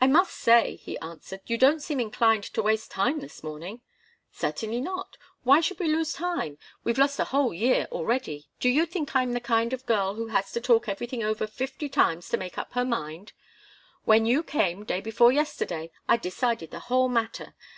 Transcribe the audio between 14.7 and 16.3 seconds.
day before yesterday, I'd